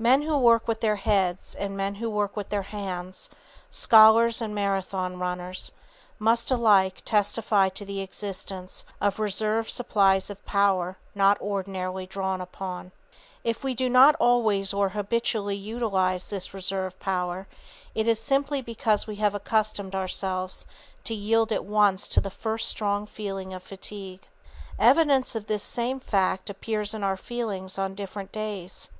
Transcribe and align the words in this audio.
Men 0.00 0.22
who 0.22 0.36
work 0.36 0.66
with 0.66 0.80
their 0.80 0.96
heads 0.96 1.54
and 1.54 1.76
men 1.76 1.94
who 1.94 2.10
work 2.10 2.34
with 2.36 2.48
their 2.48 2.62
hands, 2.64 3.30
scholars 3.70 4.42
and 4.42 4.52
Marathon 4.52 5.20
runners, 5.20 5.70
must 6.18 6.50
alike 6.50 7.00
testify 7.04 7.68
to 7.68 7.84
the 7.84 8.00
existence 8.00 8.84
of 9.00 9.20
reserve 9.20 9.70
supplies 9.70 10.30
of 10.30 10.44
power 10.44 10.98
not 11.14 11.40
ordinarily 11.40 12.06
drawn 12.08 12.40
upon. 12.40 12.90
[Sidenote: 12.90 12.90
"Blue" 12.90 13.18
Mondays] 13.44 13.56
If 13.56 13.62
we 13.64 13.74
do 13.76 13.88
not 13.88 14.14
always 14.16 14.74
or 14.74 14.88
habitually 14.88 15.54
utilize 15.56 16.28
this 16.28 16.52
reserve 16.52 16.98
power, 16.98 17.46
it 17.94 18.08
is 18.08 18.18
simply 18.18 18.60
because 18.60 19.06
we 19.06 19.14
have 19.22 19.36
accustomed 19.36 19.94
ourselves 19.94 20.66
to 21.04 21.14
yield 21.14 21.52
at 21.52 21.64
once 21.64 22.08
to 22.08 22.20
the 22.20 22.30
first 22.30 22.68
strong 22.68 23.06
feeling 23.06 23.54
of 23.54 23.62
fatigue. 23.62 24.26
Evidence 24.76 25.36
of 25.36 25.46
this 25.46 25.62
same 25.62 26.00
fact 26.00 26.50
appears 26.50 26.94
in 26.94 27.04
our 27.04 27.16
feelings 27.16 27.78
on 27.78 27.94
different 27.94 28.32
days. 28.32 28.90